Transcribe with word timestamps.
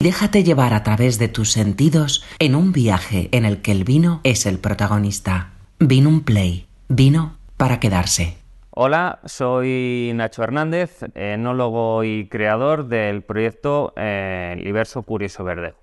Déjate 0.00 0.44
llevar 0.44 0.74
a 0.74 0.84
través 0.84 1.18
de 1.18 1.26
tus 1.26 1.50
sentidos 1.50 2.24
en 2.38 2.54
un 2.54 2.70
viaje 2.70 3.28
en 3.32 3.44
el 3.44 3.62
que 3.62 3.72
el 3.72 3.82
vino 3.82 4.20
es 4.22 4.46
el 4.46 4.60
protagonista. 4.60 5.54
Vino 5.80 6.08
un 6.08 6.22
play. 6.22 6.68
Vino 6.88 7.36
para 7.56 7.80
quedarse. 7.80 8.38
Hola, 8.70 9.18
soy 9.24 10.12
Nacho 10.14 10.44
Hernández, 10.44 11.00
enólogo 11.16 12.04
y 12.04 12.28
creador 12.28 12.86
del 12.86 13.22
proyecto 13.22 13.92
eh, 13.96 14.54
Liberso 14.62 15.02
Curioso 15.02 15.42
Verde. 15.42 15.74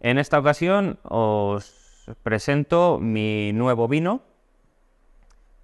En 0.00 0.18
esta 0.18 0.40
ocasión 0.40 0.98
os 1.04 2.10
presento 2.24 2.98
mi 2.98 3.52
nuevo 3.52 3.86
vino. 3.86 4.22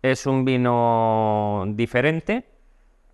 Es 0.03 0.27
un 0.27 0.45
vino 0.45 1.65
diferente, 1.71 2.47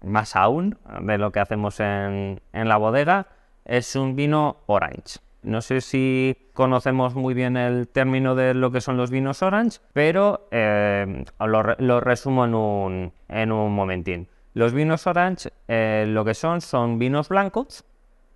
más 0.02 0.36
aún 0.36 0.76
de 1.00 1.16
lo 1.16 1.32
que 1.32 1.40
hacemos 1.40 1.80
en, 1.80 2.42
en 2.52 2.68
la 2.68 2.76
bodega. 2.76 3.28
Es 3.68 3.94
un 3.96 4.16
vino 4.16 4.56
orange. 4.66 5.20
No 5.42 5.60
sé 5.60 5.82
si 5.82 6.36
conocemos 6.52 7.14
muy 7.14 7.34
bien 7.34 7.56
el 7.56 7.86
término 7.86 8.34
de 8.34 8.54
lo 8.54 8.72
que 8.72 8.80
son 8.80 8.96
los 8.96 9.10
vinos 9.10 9.42
orange, 9.42 9.78
pero 9.92 10.48
eh, 10.50 11.24
lo, 11.38 12.00
resumo 12.00 12.46
en 12.46 12.54
un, 12.54 13.12
en 13.28 13.52
un, 13.52 13.72
momentín. 13.72 14.26
Los 14.54 14.72
vinos 14.72 15.06
orange 15.06 15.50
eh, 15.68 16.06
lo 16.08 16.24
que 16.24 16.34
son 16.34 16.60
son 16.60 16.98
vinos 16.98 17.28
blancos, 17.28 17.84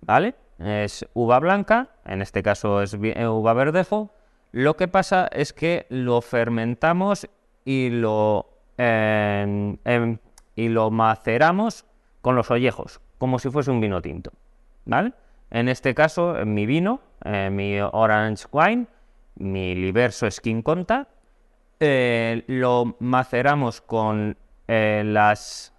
¿vale? 0.01 0.35
Es 0.59 1.05
uva 1.13 1.39
blanca, 1.39 1.89
en 2.05 2.21
este 2.21 2.41
caso 2.41 2.81
es 2.81 2.95
eh, 3.01 3.27
uva 3.27 3.53
verdejo. 3.53 4.11
Lo 4.51 4.77
que 4.77 4.87
pasa 4.87 5.27
es 5.31 5.51
que 5.51 5.87
lo 5.89 6.21
fermentamos 6.21 7.27
y 7.65 7.89
lo, 7.89 8.47
em, 8.77 9.77
y 10.55 10.69
lo 10.69 10.91
maceramos 10.91 11.85
con 12.21 12.35
los 12.35 12.51
ollejos, 12.51 13.01
como 13.17 13.39
si 13.39 13.49
fuese 13.49 13.71
un 13.71 13.81
vino 13.81 14.01
tinto, 14.01 14.31
¿vale? 14.85 15.13
En 15.53 15.69
este 15.69 15.93
caso, 15.93 16.37
en 16.37 16.53
mi 16.53 16.65
vino, 16.65 16.99
mi 17.23 17.79
Orange 17.79 18.45
Wine, 18.51 18.87
mi 19.35 19.75
Liberso 19.75 20.29
Skin 20.29 20.63
Conta, 20.63 21.07
eh, 21.79 22.43
lo 22.47 22.95
maceramos 22.99 23.81
con 23.81 24.35
eh, 24.67 25.03
las 25.05 25.73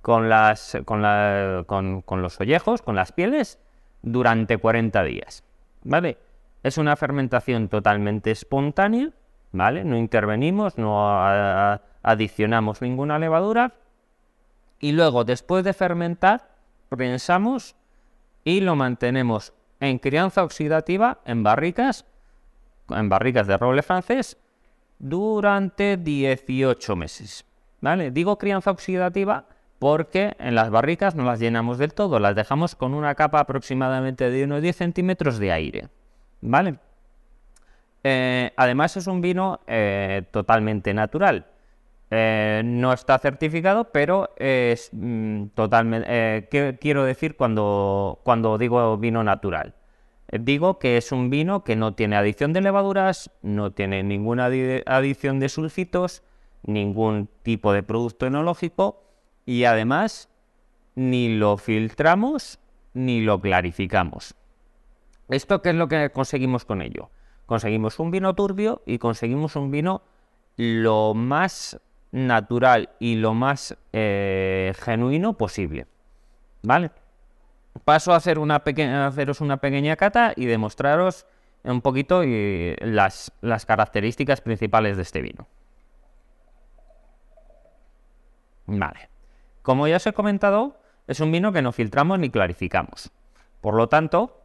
con 0.00 0.30
las 0.30 0.78
con, 0.86 1.02
la, 1.02 1.64
con, 1.66 2.22
los 2.22 2.40
ollejos, 2.40 2.80
con 2.80 2.96
las 2.96 3.12
pieles, 3.12 3.58
durante 4.00 4.56
40 4.56 5.02
días. 5.04 5.44
¿Vale? 5.84 6.16
Es 6.62 6.78
una 6.78 6.96
fermentación 6.96 7.68
totalmente 7.68 8.30
espontánea, 8.30 9.10
¿vale? 9.52 9.84
No 9.84 9.98
intervenimos, 9.98 10.78
no 10.78 11.20
adicionamos 12.02 12.80
ninguna 12.80 13.18
levadura. 13.18 13.74
Y 14.80 14.92
luego, 14.92 15.24
después 15.24 15.64
de 15.64 15.74
fermentar, 15.74 16.48
pensamos 16.88 17.76
y 18.44 18.60
lo 18.60 18.76
mantenemos 18.76 19.52
en 19.80 19.98
crianza 19.98 20.42
oxidativa 20.44 21.18
en 21.24 21.42
barricas, 21.42 22.04
en 22.88 23.08
barricas 23.08 23.46
de 23.46 23.56
roble 23.56 23.82
francés, 23.82 24.36
durante 24.98 25.96
18 25.96 26.96
meses. 26.96 27.44
¿Vale? 27.80 28.12
Digo 28.12 28.38
crianza 28.38 28.70
oxidativa 28.70 29.46
porque 29.80 30.36
en 30.38 30.54
las 30.54 30.70
barricas 30.70 31.16
no 31.16 31.24
las 31.24 31.40
llenamos 31.40 31.78
del 31.78 31.92
todo, 31.92 32.20
las 32.20 32.36
dejamos 32.36 32.76
con 32.76 32.94
una 32.94 33.16
capa 33.16 33.40
aproximadamente 33.40 34.30
de 34.30 34.44
unos 34.44 34.62
10 34.62 34.76
centímetros 34.76 35.40
de 35.40 35.50
aire. 35.50 35.88
¿Vale? 36.40 36.76
Eh, 38.04 38.52
además 38.56 38.96
es 38.96 39.08
un 39.08 39.20
vino 39.20 39.60
eh, 39.66 40.22
totalmente 40.30 40.94
natural. 40.94 41.46
Eh, 42.14 42.60
no 42.62 42.92
está 42.92 43.18
certificado, 43.18 43.84
pero 43.90 44.34
es 44.36 44.90
mm, 44.92 45.46
totalmente... 45.54 46.06
Eh, 46.10 46.46
¿Qué 46.50 46.76
quiero 46.78 47.04
decir 47.04 47.36
cuando, 47.36 48.20
cuando 48.22 48.58
digo 48.58 48.98
vino 48.98 49.24
natural? 49.24 49.74
Eh, 50.28 50.38
digo 50.38 50.78
que 50.78 50.98
es 50.98 51.10
un 51.10 51.30
vino 51.30 51.64
que 51.64 51.74
no 51.74 51.94
tiene 51.94 52.16
adición 52.16 52.52
de 52.52 52.60
levaduras, 52.60 53.30
no 53.40 53.72
tiene 53.72 54.02
ninguna 54.02 54.50
adición 54.84 55.40
de 55.40 55.48
sulfitos, 55.48 56.22
ningún 56.64 57.30
tipo 57.42 57.72
de 57.72 57.82
producto 57.82 58.26
enológico 58.26 59.02
y 59.46 59.64
además 59.64 60.28
ni 60.94 61.34
lo 61.38 61.56
filtramos 61.56 62.58
ni 62.92 63.22
lo 63.22 63.40
clarificamos. 63.40 64.34
¿Esto 65.30 65.62
qué 65.62 65.70
es 65.70 65.76
lo 65.76 65.88
que 65.88 66.10
conseguimos 66.10 66.66
con 66.66 66.82
ello? 66.82 67.08
Conseguimos 67.46 67.98
un 67.98 68.10
vino 68.10 68.34
turbio 68.34 68.82
y 68.84 68.98
conseguimos 68.98 69.56
un 69.56 69.70
vino 69.70 70.02
lo 70.58 71.14
más 71.14 71.80
natural 72.12 72.90
y 73.00 73.16
lo 73.16 73.34
más 73.34 73.76
eh, 73.92 74.72
genuino 74.78 75.36
posible. 75.36 75.86
¿Vale? 76.62 76.90
Paso 77.84 78.12
a, 78.12 78.16
hacer 78.16 78.38
una 78.38 78.56
haceros 78.56 79.40
una 79.40 79.56
pequeña 79.56 79.96
cata 79.96 80.32
y 80.36 80.44
demostraros 80.44 81.26
un 81.64 81.80
poquito 81.80 82.22
las, 82.24 83.32
las 83.40 83.66
características 83.66 84.40
principales 84.40 84.96
de 84.96 85.02
este 85.02 85.22
vino. 85.22 85.48
Vale. 88.66 89.08
Como 89.62 89.86
ya 89.88 89.96
os 89.96 90.06
he 90.06 90.12
comentado, 90.12 90.80
es 91.06 91.20
un 91.20 91.32
vino 91.32 91.52
que 91.52 91.62
no 91.62 91.72
filtramos 91.72 92.18
ni 92.18 92.30
clarificamos. 92.30 93.10
Por 93.60 93.74
lo 93.74 93.88
tanto, 93.88 94.42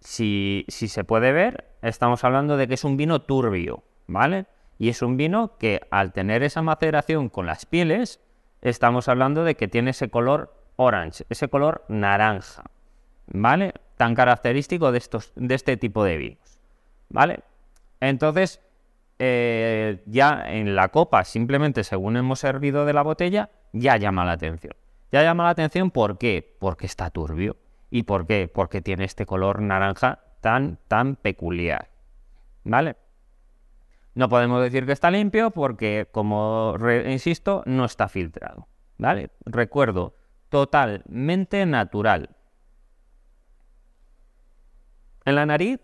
si, 0.00 0.64
si 0.68 0.88
se 0.88 1.04
puede 1.04 1.32
ver, 1.32 1.70
estamos 1.82 2.24
hablando 2.24 2.56
de 2.56 2.66
que 2.66 2.74
es 2.74 2.84
un 2.84 2.96
vino 2.96 3.20
turbio, 3.20 3.84
¿vale? 4.06 4.46
Y 4.78 4.88
es 4.88 5.02
un 5.02 5.16
vino 5.16 5.58
que 5.58 5.80
al 5.90 6.12
tener 6.12 6.42
esa 6.42 6.62
maceración 6.62 7.28
con 7.28 7.46
las 7.46 7.66
pieles, 7.66 8.20
estamos 8.62 9.08
hablando 9.08 9.44
de 9.44 9.56
que 9.56 9.68
tiene 9.68 9.90
ese 9.90 10.08
color 10.08 10.54
orange, 10.76 11.24
ese 11.28 11.48
color 11.48 11.84
naranja, 11.88 12.64
¿vale? 13.26 13.74
Tan 13.96 14.14
característico 14.14 14.92
de, 14.92 14.98
estos, 14.98 15.32
de 15.34 15.54
este 15.54 15.76
tipo 15.76 16.04
de 16.04 16.16
vinos, 16.16 16.60
¿vale? 17.08 17.40
Entonces, 18.00 18.60
eh, 19.18 20.00
ya 20.06 20.44
en 20.46 20.76
la 20.76 20.88
copa, 20.88 21.24
simplemente 21.24 21.82
según 21.82 22.16
hemos 22.16 22.38
servido 22.38 22.84
de 22.84 22.92
la 22.92 23.02
botella, 23.02 23.50
ya 23.72 23.96
llama 23.96 24.24
la 24.24 24.32
atención. 24.32 24.74
Ya 25.10 25.22
llama 25.22 25.44
la 25.44 25.50
atención 25.50 25.90
¿por 25.90 26.18
qué? 26.18 26.56
Porque 26.60 26.86
está 26.86 27.10
turbio. 27.10 27.56
¿Y 27.90 28.04
por 28.04 28.26
qué? 28.26 28.50
Porque 28.52 28.82
tiene 28.82 29.04
este 29.04 29.26
color 29.26 29.60
naranja 29.60 30.20
tan, 30.40 30.78
tan 30.86 31.16
peculiar, 31.16 31.88
¿vale? 32.62 32.96
No 34.14 34.28
podemos 34.28 34.62
decir 34.62 34.86
que 34.86 34.92
está 34.92 35.10
limpio 35.10 35.50
porque, 35.50 36.08
como 36.10 36.76
insisto, 37.06 37.62
no 37.66 37.84
está 37.84 38.08
filtrado. 38.08 38.66
¿Vale? 38.98 39.30
Recuerdo, 39.44 40.14
totalmente 40.48 41.64
natural. 41.66 42.30
En 45.24 45.34
la 45.36 45.46
nariz 45.46 45.80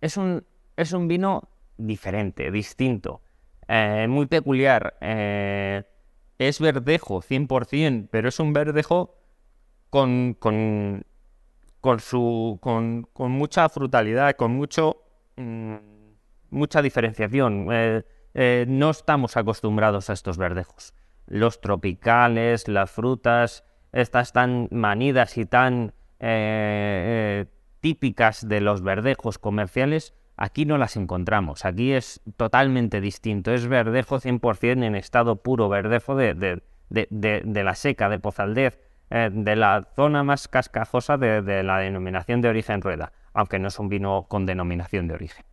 es 0.00 0.16
un, 0.16 0.44
es 0.76 0.92
un 0.92 1.08
vino 1.08 1.48
diferente, 1.76 2.50
distinto, 2.50 3.20
eh, 3.68 4.06
muy 4.08 4.26
peculiar. 4.26 4.96
Eh, 5.00 5.82
es 6.38 6.60
verdejo, 6.60 7.20
100%, 7.20 8.08
pero 8.10 8.28
es 8.28 8.38
un 8.40 8.52
verdejo 8.52 9.14
con, 9.90 10.34
con, 10.38 11.04
con, 11.80 12.00
su, 12.00 12.58
con, 12.60 13.08
con 13.12 13.30
mucha 13.32 13.68
frutalidad, 13.68 14.36
con 14.36 14.52
mucho... 14.52 15.02
Mm, 15.36 15.93
mucha 16.54 16.80
diferenciación. 16.80 17.68
Eh, 17.70 18.02
eh, 18.32 18.64
no 18.68 18.90
estamos 18.90 19.36
acostumbrados 19.36 20.08
a 20.08 20.14
estos 20.14 20.38
verdejos. 20.38 20.94
Los 21.26 21.60
tropicales, 21.60 22.68
las 22.68 22.90
frutas, 22.90 23.64
estas 23.92 24.32
tan 24.32 24.68
manidas 24.70 25.36
y 25.36 25.46
tan 25.46 25.92
eh, 26.20 27.46
típicas 27.80 28.48
de 28.48 28.60
los 28.60 28.82
verdejos 28.82 29.38
comerciales, 29.38 30.14
aquí 30.36 30.64
no 30.64 30.78
las 30.78 30.96
encontramos. 30.96 31.64
Aquí 31.64 31.92
es 31.92 32.22
totalmente 32.36 33.00
distinto. 33.00 33.52
Es 33.52 33.66
verdejo 33.68 34.18
100% 34.20 34.84
en 34.84 34.94
estado 34.94 35.36
puro, 35.42 35.68
verdejo 35.68 36.16
de, 36.16 36.34
de, 36.88 37.64
la 37.64 37.74
seca, 37.74 38.08
de 38.08 38.18
Pozaldez, 38.18 38.80
de 39.10 39.56
la 39.56 39.86
zona 39.94 40.24
más 40.24 40.48
cascajosa 40.48 41.18
de 41.18 41.62
la 41.62 41.78
denominación 41.78 42.40
de 42.40 42.48
origen 42.48 42.80
rueda, 42.80 43.12
aunque 43.32 43.58
no 43.58 43.68
es 43.68 43.78
un 43.78 43.88
vino 43.88 44.26
con 44.28 44.44
denominación 44.44 45.06
de 45.06 45.14
origen. 45.14 45.44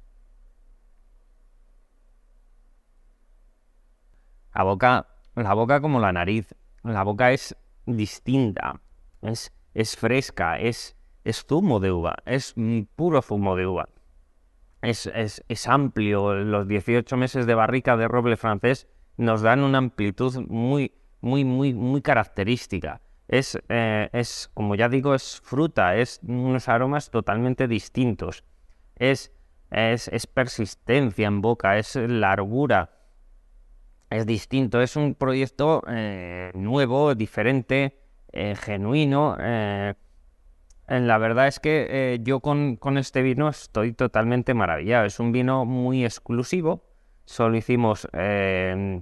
La 4.62 4.66
boca, 4.66 5.08
la 5.34 5.56
boca 5.56 5.82
como 5.82 6.00
la 6.00 6.12
nariz. 6.12 6.54
La 6.84 7.02
boca 7.02 7.32
es 7.32 7.58
distinta, 7.88 8.80
es, 9.24 9.52
es 9.74 9.98
fresca, 9.98 10.60
es, 10.60 10.96
es 11.24 11.44
zumo 11.48 11.80
de 11.80 11.92
uva, 11.92 12.18
es 12.28 12.54
puro 12.96 13.24
zumo 13.24 13.56
de 13.56 13.66
uva. 13.66 13.90
Es, 14.84 15.08
es, 15.08 15.68
amplio, 15.68 16.36
los 16.36 16.68
18 16.68 17.18
meses 17.18 17.48
de 17.48 17.56
barrica 17.56 17.98
de 17.98 18.08
roble 18.08 18.38
francés 18.38 18.88
nos 19.18 19.42
dan 19.42 19.64
una 19.64 19.80
amplitud 19.80 20.46
muy, 20.48 20.94
muy, 21.22 21.44
muy, 21.44 21.74
muy 21.74 22.04
característica. 22.04 23.02
Es, 23.28 23.58
eh, 23.68 24.12
es, 24.14 24.52
como 24.54 24.76
ya 24.76 24.90
digo, 24.90 25.16
es 25.16 25.42
fruta, 25.44 25.96
es 25.96 26.20
unos 26.22 26.70
aromas 26.70 27.10
totalmente 27.10 27.68
distintos. 27.68 28.44
Es, 28.96 29.32
es, 29.72 30.08
es 30.10 30.28
persistencia 30.28 31.26
en 31.26 31.42
boca, 31.42 31.80
es 31.80 31.96
largura, 31.96 33.01
es 34.12 34.26
distinto, 34.26 34.82
es 34.82 34.96
un 34.96 35.16
proyecto 35.16 35.82
eh, 35.88 36.52
nuevo, 36.54 37.16
diferente, 37.16 38.02
eh, 38.34 38.56
genuino, 38.56 39.36
eh, 39.40 39.94
La 40.88 41.18
verdad 41.18 41.48
es 41.48 41.60
que 41.60 42.20
yo 42.24 42.40
con, 42.42 42.78
este 42.98 43.22
vino 43.22 43.50
estoy 43.50 43.94
totalmente 43.94 44.54
maravillado. 44.54 45.06
Es 45.06 45.20
un 45.20 45.32
vino 45.32 45.66
muy 45.66 46.04
exclusivo. 46.04 46.84
Solo 47.26 47.56
hicimos 47.58 48.08
eh, 48.14 49.02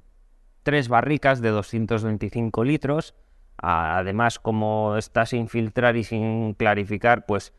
tres 0.64 0.88
barricas 0.88 1.42
de 1.42 1.50
225 1.50 2.64
litros. 2.64 3.16
Además, 3.58 4.40
como 4.40 4.98
está 4.98 5.26
sin 5.26 5.48
filtrar 5.48 5.98
y 5.98 6.04
sin 6.04 6.54
clarificar, 6.54 7.26
pues 7.26 7.54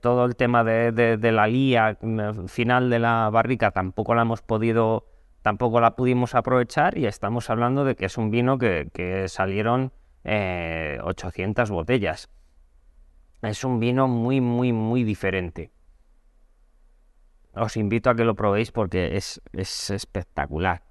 todo 0.00 0.24
el 0.24 0.34
tema 0.34 0.64
de, 0.64 1.18
la 1.32 1.46
lía 1.46 1.98
mm, 2.00 2.46
final 2.46 2.90
de 2.90 2.98
la 2.98 3.30
barrica 3.30 3.70
tampoco 3.70 4.14
la 4.14 4.22
hemos 4.22 4.42
podido, 4.42 5.06
tampoco 5.42 5.80
la 5.80 5.96
pudimos 5.96 6.34
aprovechar 6.34 6.98
y 6.98 7.06
estamos 7.06 7.50
hablando 7.50 7.84
de 7.84 7.96
que 7.96 8.06
es 8.06 8.18
un 8.18 8.30
vino 8.30 8.58
que, 8.58 9.26
salieron 9.28 9.92
800 10.24 11.70
botellas. 11.70 12.28
Es 13.42 13.64
un 13.64 13.78
vino 13.78 14.08
muy, 14.08 14.40
muy, 14.40 14.72
muy 14.72 15.04
diferente. 15.04 15.70
Os 17.54 17.76
invito 17.76 18.10
a 18.10 18.14
que 18.14 18.24
lo 18.24 18.34
probéis 18.34 18.72
porque 18.72 19.16
es, 19.16 19.40
es 19.52 19.90
espectacular. 19.90 20.82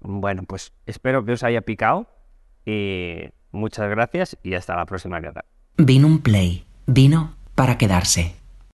Bueno, 0.00 0.44
pues 0.46 0.72
espero 0.86 1.24
que 1.24 1.32
os 1.32 1.42
haya 1.42 1.62
picado 1.62 2.06
y 2.64 3.30
muchas 3.50 3.88
gracias 3.88 4.36
y 4.42 4.54
hasta 4.54 4.76
la 4.76 4.86
próxima. 4.86 5.20
Vino 5.78 6.06
un 6.06 6.20
play. 6.20 6.66
Vino 6.86 7.34
para 7.54 7.78
quedarse. 7.78 8.45